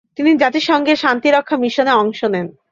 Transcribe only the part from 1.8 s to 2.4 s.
অংশ